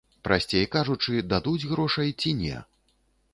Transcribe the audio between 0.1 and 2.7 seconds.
Прасцей кажучы, дадуць грошай ці не?